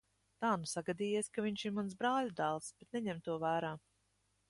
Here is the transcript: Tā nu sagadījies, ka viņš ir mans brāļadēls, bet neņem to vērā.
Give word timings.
Tā 0.43 0.49
nu 0.61 0.69
sagadījies, 0.71 1.29
ka 1.35 1.45
viņš 1.47 1.65
ir 1.69 1.77
mans 1.77 1.99
brāļadēls, 2.01 2.73
bet 2.81 2.99
neņem 3.01 3.25
to 3.29 3.41
vērā. 3.49 3.77